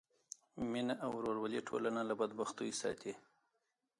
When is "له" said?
2.09-2.13